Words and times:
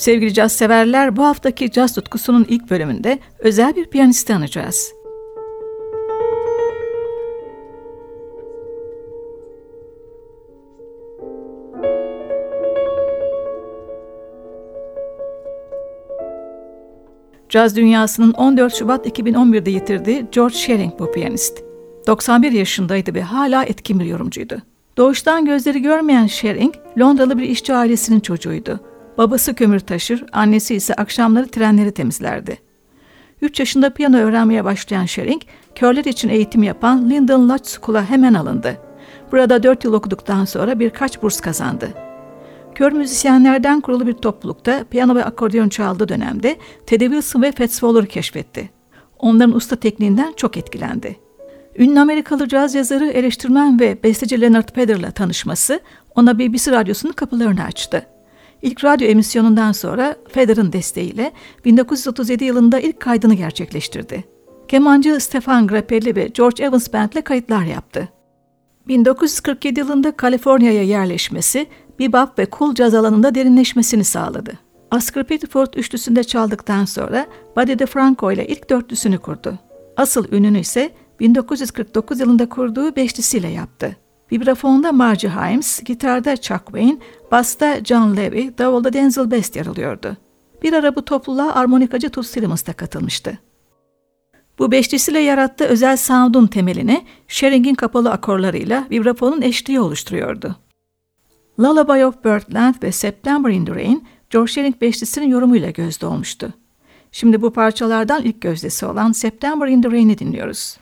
Sevgili 0.00 0.34
caz 0.34 0.52
severler, 0.52 1.16
bu 1.16 1.24
haftaki 1.24 1.70
caz 1.70 1.94
tutkusunun 1.94 2.46
ilk 2.48 2.70
bölümünde 2.70 3.18
özel 3.38 3.76
bir 3.76 3.86
piyanisti 3.86 4.34
anacağız. 4.34 4.94
Caz 17.48 17.76
dünyasının 17.76 18.32
14 18.32 18.74
Şubat 18.74 19.06
2011'de 19.06 19.70
yitirdiği 19.70 20.26
George 20.32 20.54
Shearing 20.54 20.98
bu 20.98 21.12
piyanist. 21.12 21.64
91 22.06 22.52
yaşındaydı 22.52 23.14
ve 23.14 23.22
hala 23.22 23.64
etkin 23.64 24.00
bir 24.00 24.04
yorumcuydu. 24.04 24.62
Doğuştan 24.96 25.44
gözleri 25.44 25.82
görmeyen 25.82 26.26
Shearing, 26.26 26.74
Londralı 26.98 27.38
bir 27.38 27.48
işçi 27.48 27.74
ailesinin 27.74 28.20
çocuğuydu. 28.20 28.89
Babası 29.20 29.54
kömür 29.54 29.80
taşır, 29.80 30.24
annesi 30.32 30.74
ise 30.74 30.94
akşamları 30.94 31.48
trenleri 31.48 31.92
temizlerdi. 31.92 32.58
3 33.42 33.60
yaşında 33.60 33.90
piyano 33.90 34.16
öğrenmeye 34.16 34.64
başlayan 34.64 35.04
Shearing, 35.04 35.42
körler 35.74 36.04
için 36.04 36.28
eğitim 36.28 36.62
yapan 36.62 37.10
Lyndon 37.10 37.48
Lodge 37.48 37.64
School'a 37.64 38.10
hemen 38.10 38.34
alındı. 38.34 38.78
Burada 39.32 39.62
4 39.62 39.84
yıl 39.84 39.92
okuduktan 39.92 40.44
sonra 40.44 40.78
birkaç 40.78 41.22
burs 41.22 41.40
kazandı. 41.40 41.88
Kör 42.74 42.92
müzisyenlerden 42.92 43.80
kurulu 43.80 44.06
bir 44.06 44.12
toplulukta 44.12 44.84
piyano 44.90 45.14
ve 45.14 45.24
akordeon 45.24 45.68
çaldığı 45.68 46.08
dönemde 46.08 46.56
Teddy 46.86 47.04
Wilson 47.04 47.42
ve 47.42 47.52
Fats 47.52 47.72
Waller'ı 47.72 48.06
keşfetti. 48.06 48.70
Onların 49.18 49.56
usta 49.56 49.76
tekniğinden 49.76 50.32
çok 50.36 50.56
etkilendi. 50.56 51.16
Ünlü 51.78 52.00
Amerikalı 52.00 52.48
caz 52.48 52.74
yazarı, 52.74 53.06
eleştirmen 53.08 53.80
ve 53.80 54.02
besteci 54.02 54.40
Leonard 54.40 54.68
Peder'la 54.68 55.10
tanışması 55.10 55.80
ona 56.14 56.38
BBC 56.38 56.72
radyosunun 56.72 57.12
kapılarını 57.12 57.64
açtı. 57.64 58.06
İlk 58.62 58.84
radyo 58.84 59.08
emisyonundan 59.08 59.72
sonra 59.72 60.16
Feder'ın 60.28 60.72
desteğiyle 60.72 61.32
1937 61.64 62.44
yılında 62.44 62.80
ilk 62.80 63.00
kaydını 63.00 63.34
gerçekleştirdi. 63.34 64.24
Kemancı 64.68 65.20
Stefan 65.20 65.66
Grappelli 65.66 66.16
ve 66.16 66.26
George 66.26 66.64
Evans 66.64 66.92
Band'le 66.92 67.24
kayıtlar 67.24 67.64
yaptı. 67.64 68.08
1947 68.88 69.80
yılında 69.80 70.16
Kaliforniya'ya 70.16 70.82
yerleşmesi, 70.82 71.66
bebop 71.98 72.38
ve 72.38 72.46
cool 72.58 72.74
caz 72.74 72.94
alanında 72.94 73.34
derinleşmesini 73.34 74.04
sağladı. 74.04 74.52
Oscar 74.94 75.24
Pettiford 75.24 75.74
üçlüsünde 75.74 76.24
çaldıktan 76.24 76.84
sonra 76.84 77.26
Buddy 77.56 77.78
DeFranco 77.78 78.32
ile 78.32 78.46
ilk 78.46 78.70
dörtlüsünü 78.70 79.18
kurdu. 79.18 79.58
Asıl 79.96 80.32
ününü 80.32 80.60
ise 80.60 80.90
1949 81.20 82.20
yılında 82.20 82.48
kurduğu 82.48 82.96
beşlisiyle 82.96 83.48
yaptı. 83.48 83.96
Vibrafonda 84.32 84.92
Margie 84.92 85.30
Himes, 85.30 85.80
gitarda 85.84 86.36
Chuck 86.36 86.64
Wayne, 86.66 86.98
basta 87.30 87.84
John 87.84 88.16
Levy, 88.16 88.58
davulda 88.58 88.92
Denzel 88.92 89.30
Best 89.30 89.56
yer 89.56 89.66
alıyordu. 89.66 90.16
Bir 90.62 90.72
ara 90.72 90.96
bu 90.96 91.04
topluluğa 91.04 91.54
armonikacı 91.54 92.10
Toots 92.10 92.32
Tillemans 92.32 92.66
da 92.66 92.72
katılmıştı. 92.72 93.38
Bu 94.58 94.72
beşlisiyle 94.72 95.18
yarattığı 95.18 95.64
özel 95.64 95.96
sound'un 95.96 96.46
temelini 96.46 97.04
Shering'in 97.28 97.74
kapalı 97.74 98.10
akorlarıyla 98.10 98.86
vibrafonun 98.90 99.42
eşliği 99.42 99.80
oluşturuyordu. 99.80 100.56
Lullaby 101.60 102.04
of 102.04 102.24
Birdland 102.24 102.74
ve 102.82 102.92
September 102.92 103.50
in 103.50 103.64
the 103.64 103.74
Rain, 103.74 104.04
George 104.30 104.52
Shearing 104.52 104.80
beşlisinin 104.80 105.28
yorumuyla 105.28 105.70
gözde 105.70 106.06
olmuştu. 106.06 106.52
Şimdi 107.12 107.42
bu 107.42 107.52
parçalardan 107.52 108.22
ilk 108.22 108.40
gözdesi 108.40 108.86
olan 108.86 109.12
September 109.12 109.68
in 109.68 109.82
the 109.82 109.90
Rain'i 109.90 110.18
dinliyoruz. 110.18 110.76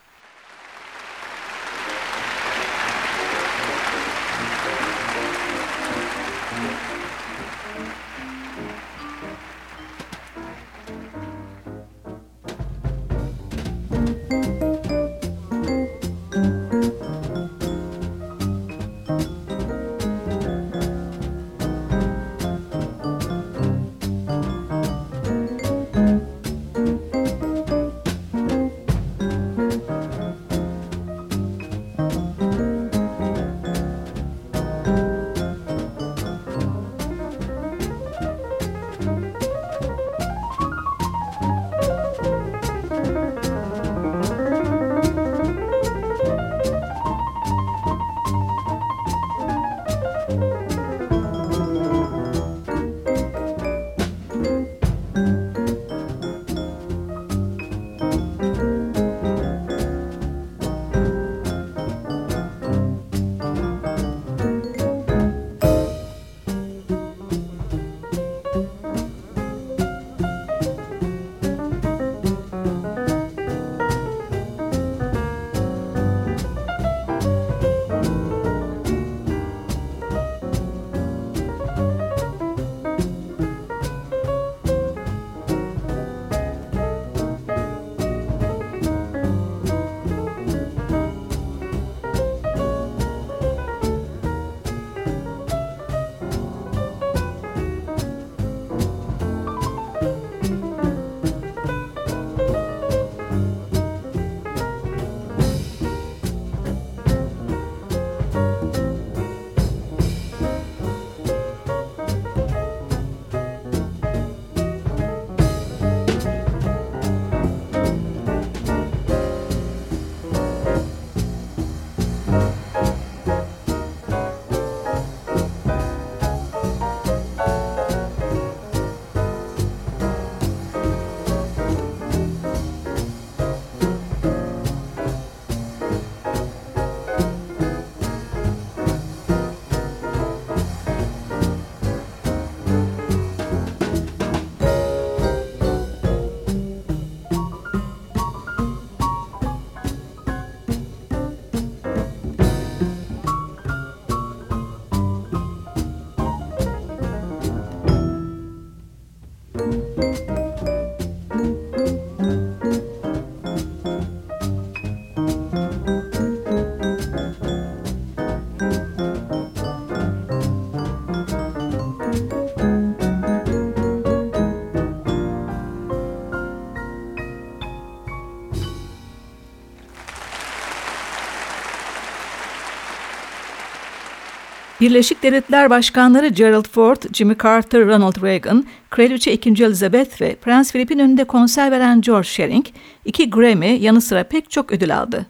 Birleşik 184.81 185.23
Devletler 185.23 185.71
Başkanları 185.71 186.29
Gerald 186.29 186.69
Ford, 186.69 187.15
Jimmy 187.15 187.37
Carter, 187.43 187.87
Ronald 187.87 188.23
Reagan, 188.23 188.65
Kraliçe 188.91 189.33
2. 189.33 189.51
Elizabeth 189.51 190.21
ve 190.21 190.35
Prens 190.35 190.73
Philip'in 190.73 190.99
önünde 190.99 191.25
konser 191.25 191.71
veren 191.71 192.01
George 192.01 192.29
Shearing, 192.29 192.67
iki 193.05 193.31
Grammy 193.31 193.79
yanı 193.81 194.01
sıra 194.01 194.25
pek 194.25 194.51
çok 194.51 194.73
ödül 194.73 194.99
aldı. 194.99 195.27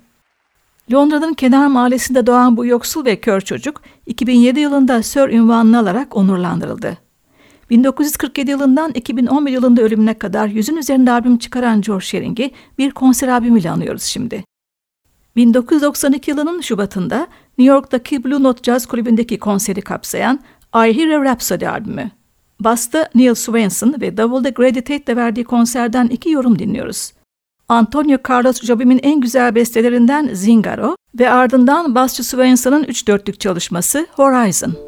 Londra'nın 0.92 1.34
kenar 1.34 1.66
mahallesinde 1.66 2.26
doğan 2.26 2.56
bu 2.56 2.66
yoksul 2.66 3.04
ve 3.04 3.16
kör 3.16 3.40
çocuk, 3.40 3.82
2007 4.06 4.60
yılında 4.60 5.02
Sir 5.02 5.28
ünvanını 5.28 5.78
alarak 5.78 6.16
onurlandırıldı. 6.16 6.98
1947 7.70 8.50
yılından 8.50 8.90
2011 8.92 9.52
yılında 9.52 9.82
ölümüne 9.82 10.14
kadar 10.14 10.46
yüzün 10.46 10.76
üzerinde 10.76 11.10
albüm 11.10 11.38
çıkaran 11.38 11.80
George 11.80 12.04
Shearing'i 12.04 12.50
bir 12.78 12.90
konser 12.90 13.28
albümüyle 13.28 13.70
anıyoruz 13.70 14.02
şimdi. 14.02 14.44
1992 15.38 16.30
yılının 16.30 16.60
Şubat'ında 16.60 17.26
New 17.58 17.74
York'taki 17.74 18.24
Blue 18.24 18.42
Note 18.42 18.62
Jazz 18.62 18.86
Kulübü'ndeki 18.86 19.38
konseri 19.38 19.80
kapsayan 19.80 20.40
I 20.74 20.78
Hear 20.98 21.08
a 21.08 21.24
Rhapsody 21.24 21.68
albümü. 21.68 22.10
Basta 22.60 23.08
Neil 23.14 23.34
Swainson 23.34 23.94
ve 24.00 24.16
Davulda 24.16 24.48
Grady 24.48 24.80
Tate'le 24.80 25.16
verdiği 25.16 25.44
konserden 25.44 26.06
iki 26.06 26.30
yorum 26.30 26.58
dinliyoruz. 26.58 27.12
Antonio 27.68 28.18
Carlos 28.28 28.62
Jobim'in 28.62 29.00
en 29.02 29.20
güzel 29.20 29.54
bestelerinden 29.54 30.30
Zingaro 30.32 30.96
ve 31.18 31.30
ardından 31.30 31.94
basçı 31.94 32.24
Swanson'ın 32.24 32.84
üç 32.84 33.08
dörtlük 33.08 33.40
çalışması 33.40 34.06
Horizon. 34.12 34.87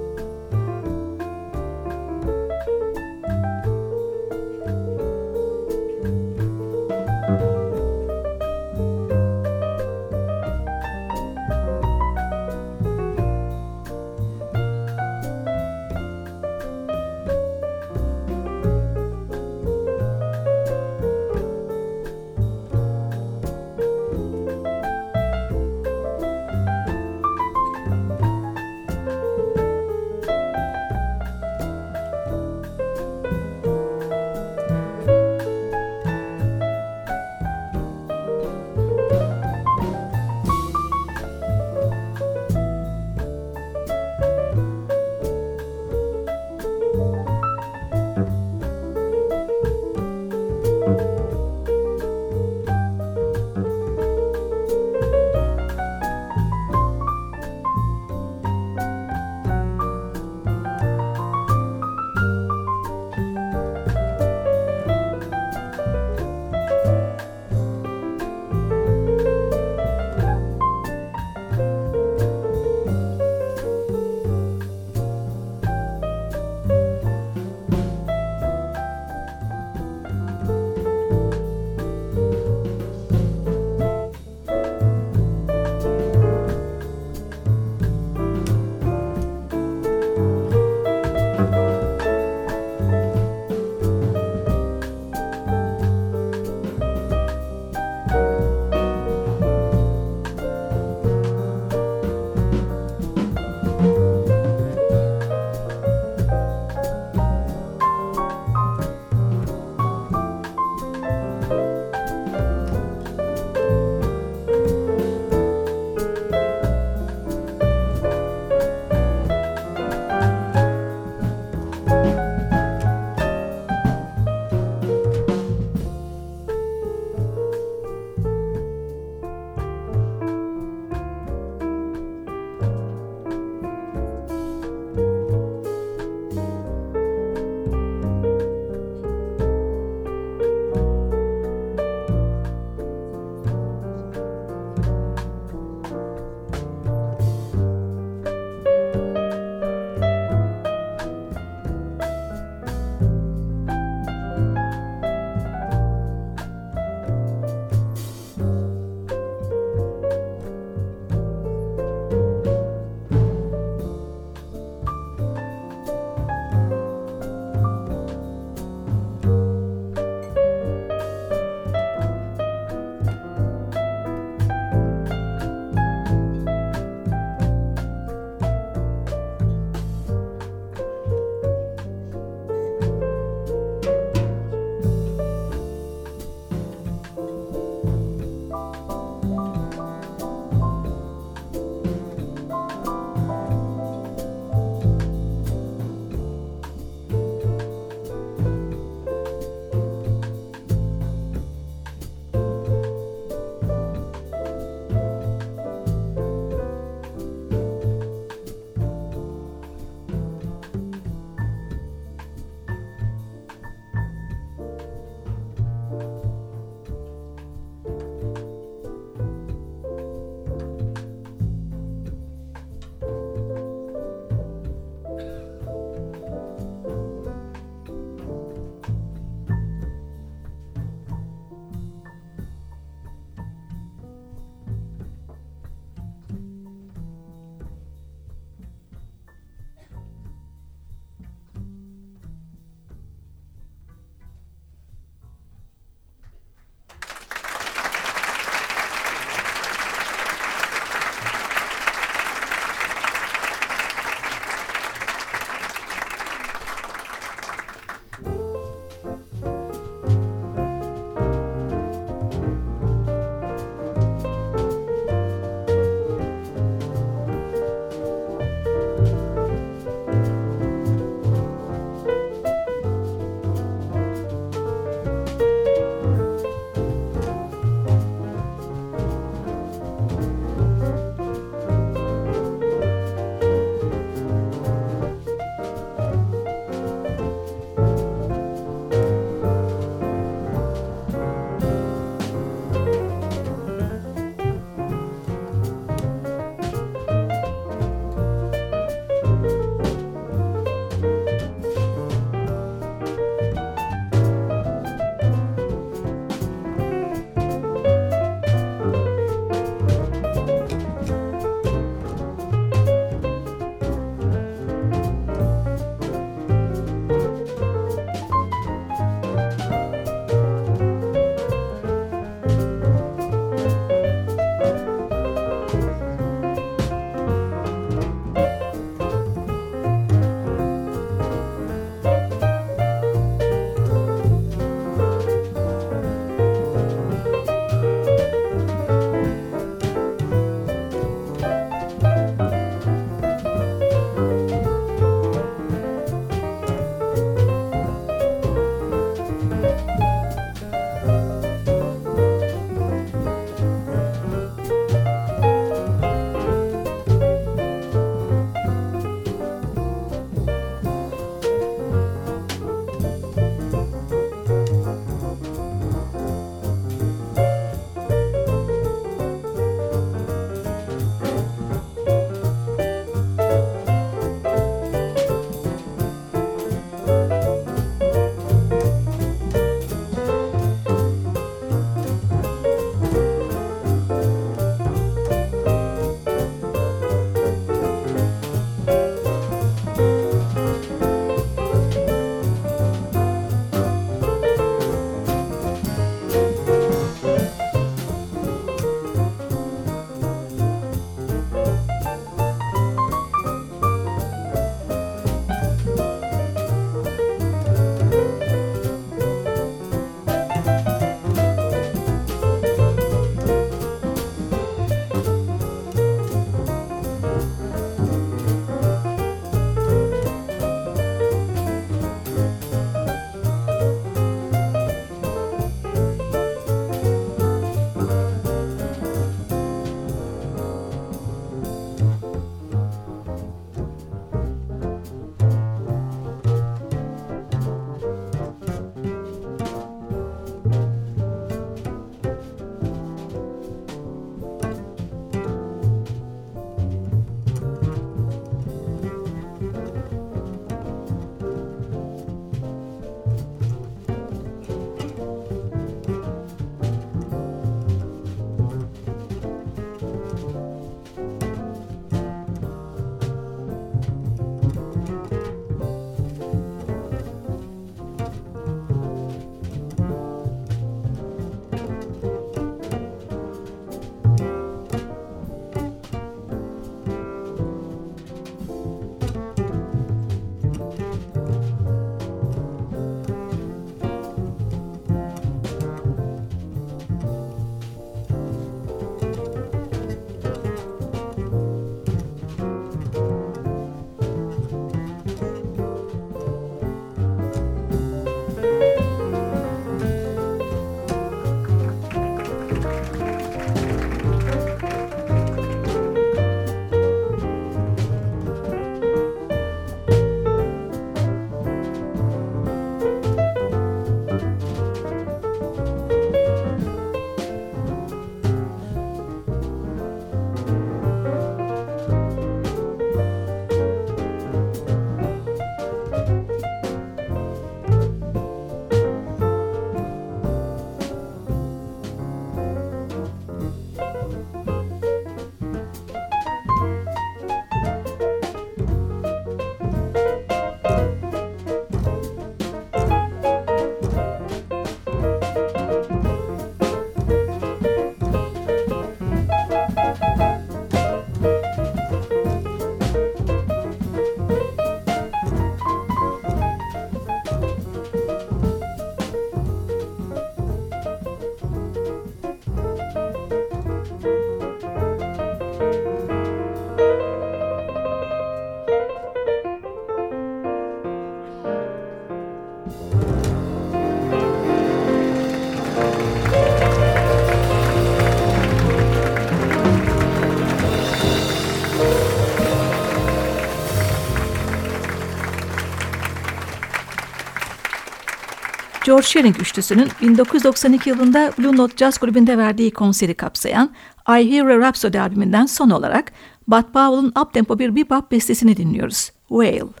George 589.11 589.27
Shearing 589.27 589.59
üçlüsünün 589.59 590.09
1992 590.21 591.09
yılında 591.09 591.51
Blue 591.59 591.77
Note 591.77 591.97
Jazz 591.97 592.17
Kulübü'nde 592.17 592.57
verdiği 592.57 592.91
konseri 592.91 593.33
kapsayan 593.33 593.95
I 594.29 594.51
Hear 594.51 594.65
a 594.65 594.79
Rhapsody 594.79 595.19
albümünden 595.19 595.65
son 595.65 595.89
olarak 595.89 596.31
Bud 596.67 596.83
Powell'ın 596.83 597.33
uptempo 597.41 597.79
bir 597.79 597.95
bebop 597.95 598.31
bestesini 598.31 598.77
dinliyoruz. 598.77 599.31
Whale. 599.47 600.00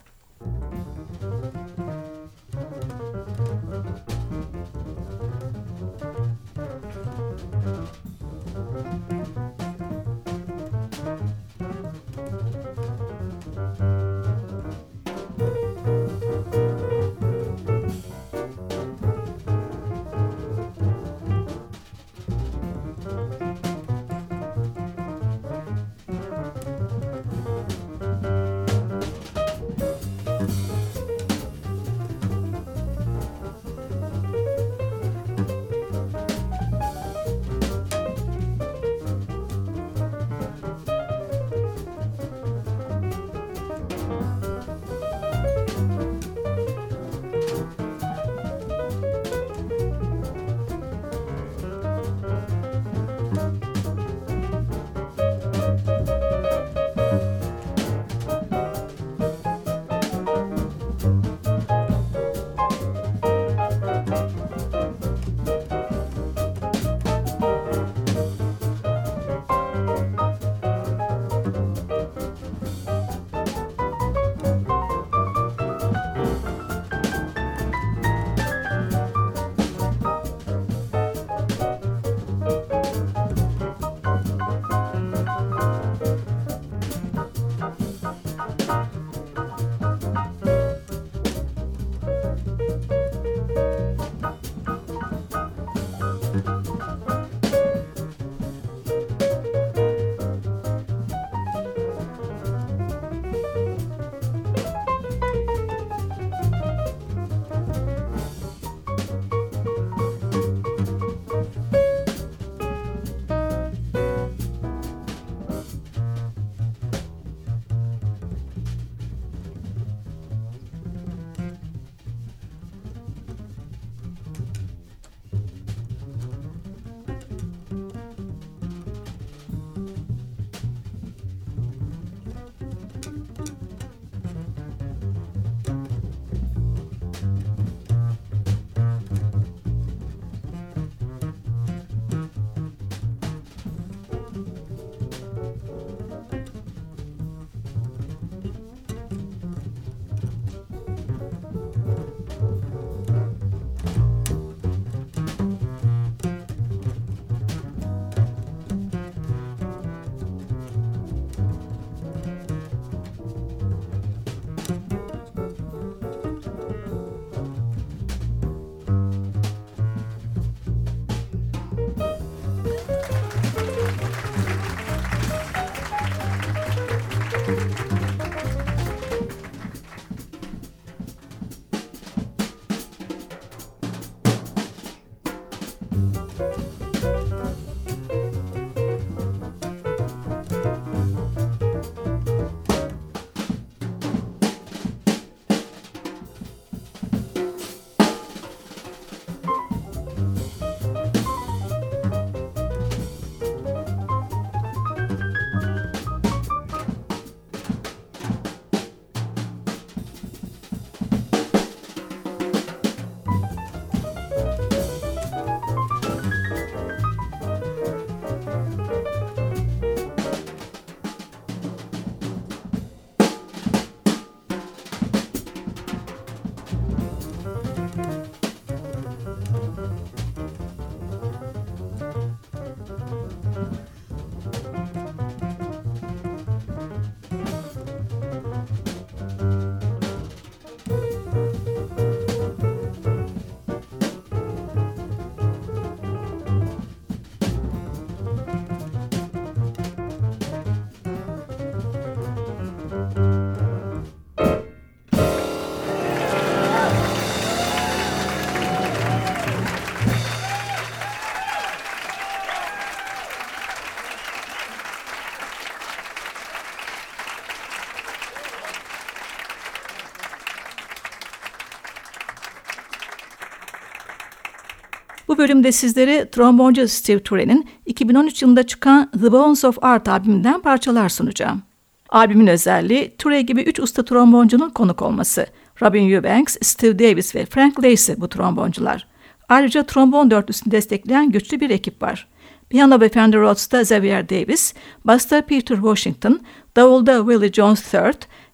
Bölümde 275.41 275.71
sizlere 275.71 276.29
tromboncu 276.29 276.87
Steve 276.87 277.19
Turen'in 277.19 277.67
2013 277.85 278.41
yılında 278.41 278.63
çıkan 278.63 279.11
The 279.11 279.31
Bones 279.31 279.65
of 279.65 279.77
Art 279.81 280.07
albümünden 280.07 280.61
parçalar 280.61 281.09
sunacağım. 281.09 281.61
Albümün 282.09 282.47
özelliği 282.47 283.15
Ture 283.17 283.41
gibi 283.41 283.61
üç 283.61 283.79
usta 283.79 284.05
tromboncunun 284.05 284.69
konuk 284.69 285.01
olması. 285.01 285.45
Robin 285.81 286.09
Eubanks, 286.09 286.57
Steve 286.61 286.99
Davis 286.99 287.35
ve 287.35 287.45
Frank 287.45 287.83
Lacey 287.83 288.15
bu 288.17 288.29
tromboncular. 288.29 289.07
Ayrıca 289.49 289.83
trombon 289.83 290.31
dörtlüsünü 290.31 290.71
destekleyen 290.71 291.31
güçlü 291.31 291.59
bir 291.59 291.69
ekip 291.69 292.01
var. 292.01 292.27
Piyano 292.69 293.01
ve 293.01 293.09
Fender 293.09 293.39
Rhodes'ta 293.39 293.81
Xavier 293.81 294.29
Davis, 294.29 294.73
Basta 295.05 295.41
Peter 295.41 295.75
Washington, 295.75 296.41
Davulda 296.75 297.17
Willie 297.17 297.53
Jones 297.53 297.93
III, 297.93 298.01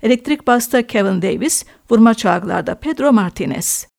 elektrik 0.04 0.48
basta 0.48 0.88
Kevin 0.88 1.22
Davis, 1.22 1.66
vurma 1.90 2.14
çalgılarda 2.14 2.76
Pedro 2.76 3.14
Martinez. 3.14 3.97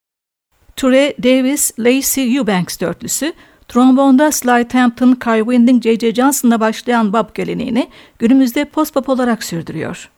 Ture, 0.78 1.14
Davis, 1.22 1.78
Lacey 1.78 2.36
Eubanks 2.36 2.80
dörtlüsü, 2.80 3.32
trombonda 3.68 4.32
Sly 4.32 4.68
Hampton, 4.72 5.12
Kai 5.12 5.40
Winding, 5.40 5.82
J.J. 5.82 6.14
Johnson'la 6.14 6.60
başlayan 6.60 7.12
bab 7.12 7.34
geleneğini 7.34 7.88
günümüzde 8.18 8.64
post-bop 8.64 9.08
olarak 9.08 9.44
sürdürüyor. 9.44 10.10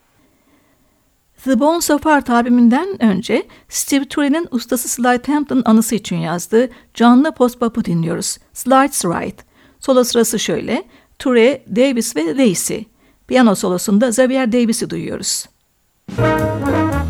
The 1.45 1.61
Bones 1.61 1.91
of 1.91 2.07
Art 2.07 2.31
albümünden 2.31 3.03
önce 3.03 3.47
Steve 3.69 4.05
Ture'nin 4.05 4.49
ustası 4.51 4.89
Sly 4.89 5.33
Hampton'ın 5.33 5.63
anısı 5.65 5.95
için 5.95 6.17
yazdığı 6.17 6.69
canlı 6.95 7.33
post-bop'u 7.33 7.85
dinliyoruz. 7.85 8.39
Slides 8.53 9.05
Right. 9.05 9.45
Solo 9.79 10.05
sırası 10.05 10.39
şöyle. 10.39 10.85
Ture, 11.19 11.63
Davis 11.77 12.17
ve 12.17 12.37
Lacey. 12.37 12.87
Piyano 13.29 13.55
solosunda 13.55 14.09
Xavier 14.09 14.53
Davis'i 14.53 14.91
duyuyoruz. 14.91 15.47
Müzik 16.09 17.10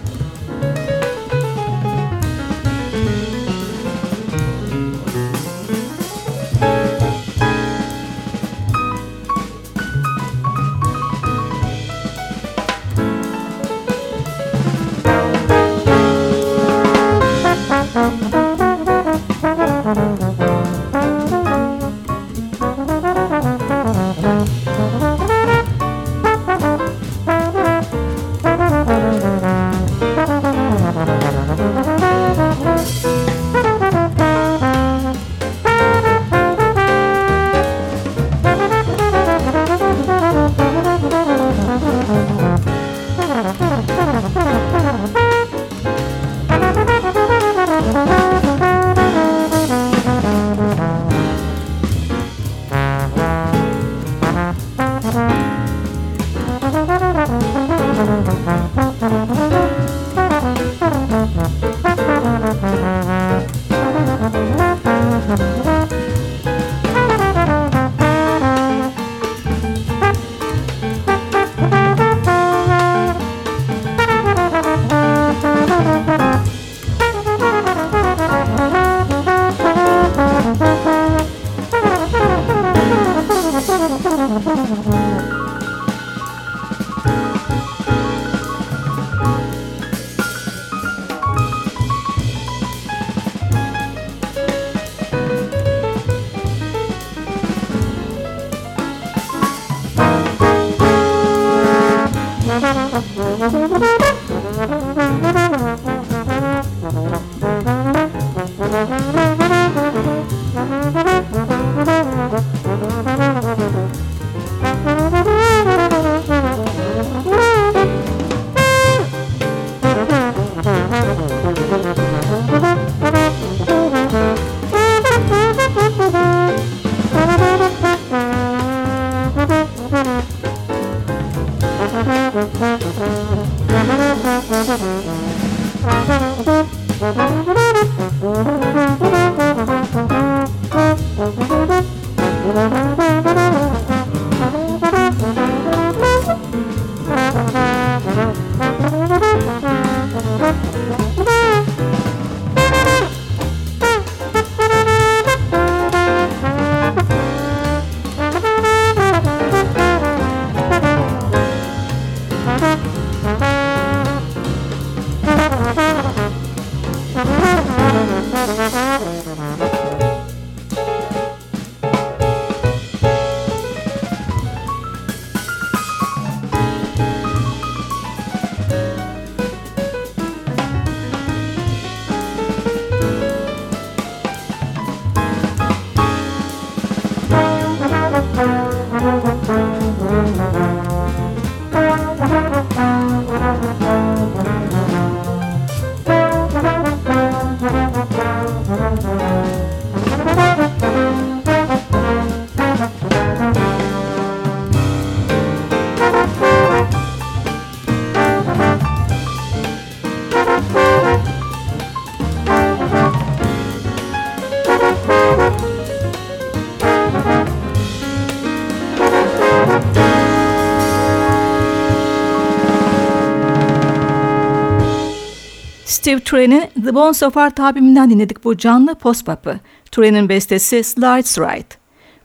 Steve 226.11 226.23
Turen'in 226.23 226.83
The 226.83 226.95
Bones 226.95 227.23
of 227.23 227.37
Art 227.37 227.57
dinledik 227.57 228.43
bu 228.43 228.57
canlı 228.57 228.95
post-pop'ı. 228.95 229.59
Turen'in 229.91 230.29
bestesi 230.29 230.83
Slides 230.83 231.39
Right. 231.39 231.77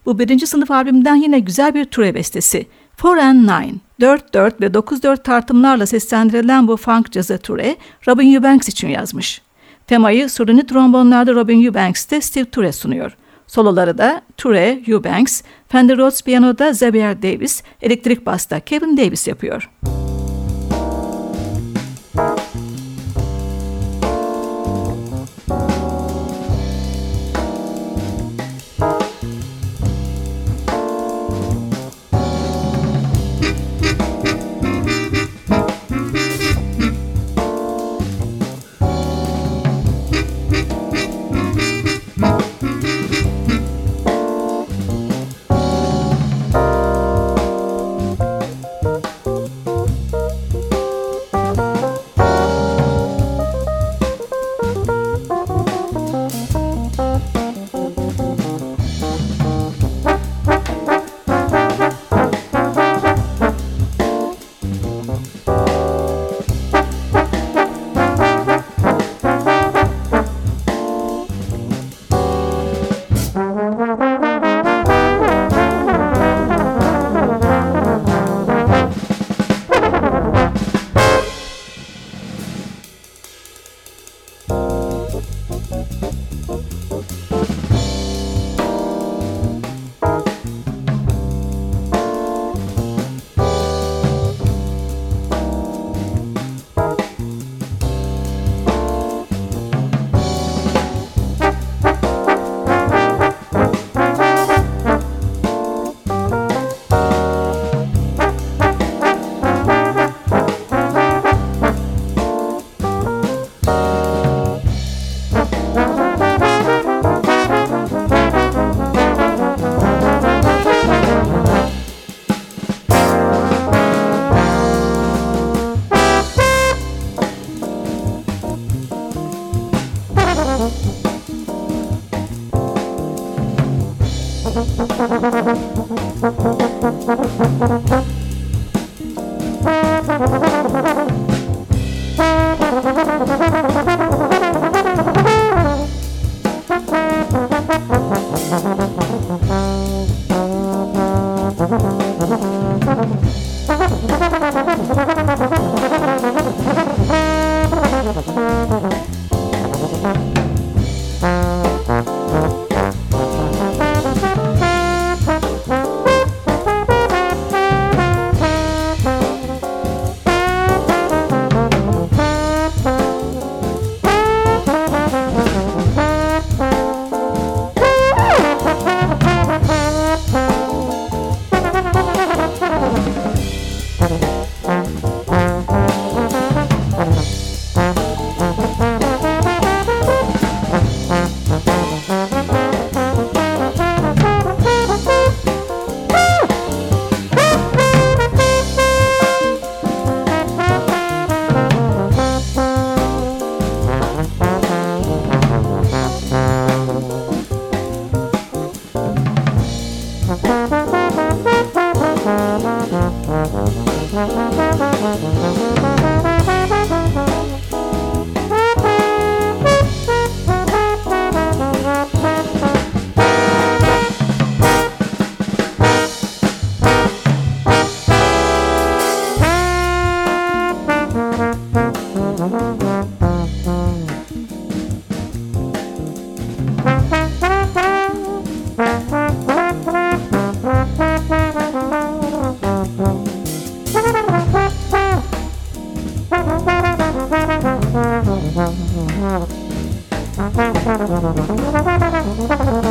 Bu 0.07 0.18
birinci 0.18 0.46
sınıf 0.46 0.70
albümden 0.70 1.14
yine 1.14 1.38
güzel 1.38 1.75
bir 1.75 1.85
Ture 1.85 2.14
bestesi. 2.14 2.66
4 3.03 3.20
and 3.20 3.49
9. 3.49 3.81
4-4 4.01 4.61
ve 4.61 4.66
9-4 4.66 5.22
tartımlarla 5.22 5.87
seslendirilen 5.87 6.68
bu 6.68 6.77
funk 6.77 7.12
cazı 7.12 7.38
Ture, 7.38 7.77
Robin 8.09 8.35
Eubanks 8.35 8.68
için 8.68 8.88
yazmış. 8.88 9.42
Temayı 9.87 10.31
suruni 10.31 10.66
trombonlarda 10.66 11.35
Robin 11.35 11.64
Eubanks 11.64 12.11
de 12.11 12.20
Steve 12.20 12.44
Ture 12.44 12.72
sunuyor. 12.72 13.16
Soloları 13.46 13.99
da 13.99 14.22
Ture, 14.37 14.83
Eubanks, 14.87 15.42
Fender 15.68 15.99
Rhodes 15.99 16.22
piyanoda 16.22 16.70
Xavier 16.70 17.22
Davis, 17.22 17.62
elektrik 17.83 18.27
basta 18.27 18.61
Kevin 18.61 18.96
Davis 18.96 19.29
yapıyor. 19.29 19.70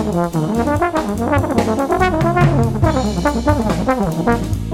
Thank 0.06 0.36
you. 4.60 4.65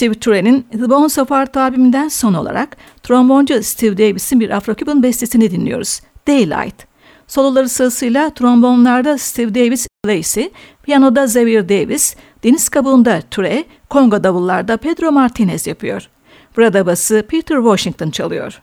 Steve 0.00 0.14
Turen'in 0.14 0.62
The 0.72 0.90
Bones 0.90 1.18
of 1.18 1.32
Art 1.32 1.56
albümünden 1.56 2.08
son 2.08 2.34
olarak 2.34 2.76
tromboncu 3.02 3.62
Steve 3.62 3.98
Davis'in 3.98 4.40
bir 4.40 4.50
Afro-Cuban 4.50 5.02
bestesini 5.02 5.50
dinliyoruz. 5.50 6.00
Daylight. 6.28 6.74
Soloları 7.26 7.68
sırasıyla 7.68 8.30
trombonlarda 8.30 9.18
Steve 9.18 9.54
Davis 9.54 9.86
Lacey, 10.06 10.52
piyanoda 10.82 11.24
Xavier 11.24 11.68
Davis, 11.68 12.16
deniz 12.44 12.68
kabuğunda 12.68 13.20
Ture, 13.30 13.64
kongo 13.90 14.24
davullarda 14.24 14.76
Pedro 14.76 15.12
Martinez 15.12 15.66
yapıyor. 15.66 16.08
Burada 16.56 16.86
bası 16.86 17.24
Peter 17.28 17.56
Washington 17.56 18.10
çalıyor. 18.10 18.62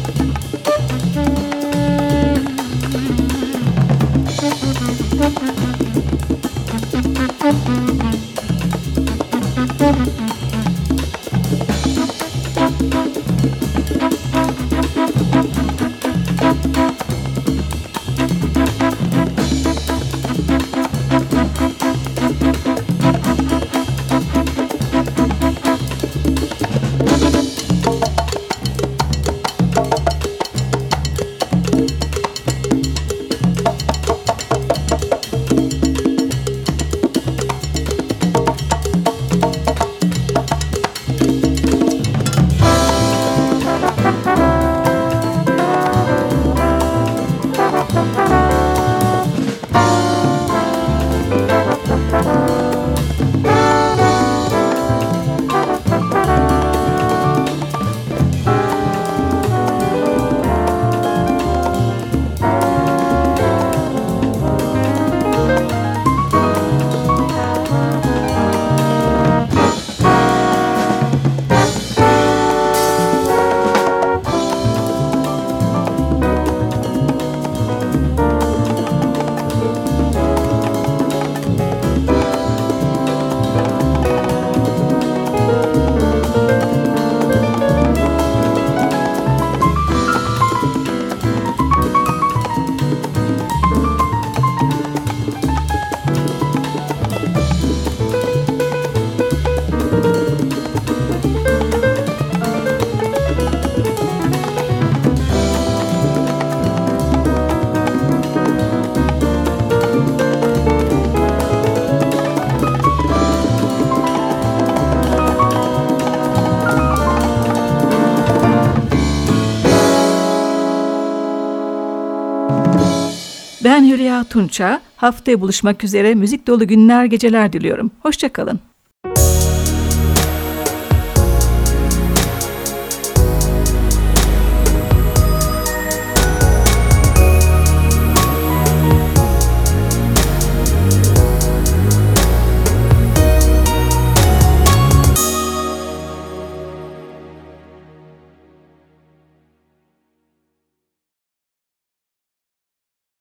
Emrah 124.21 124.29
Tunça. 124.29 124.81
Haftaya 124.97 125.41
buluşmak 125.41 125.83
üzere 125.83 126.15
müzik 126.15 126.47
dolu 126.47 126.67
günler 126.67 127.05
geceler 127.05 127.53
diliyorum. 127.53 127.91
Hoşçakalın. 128.01 128.59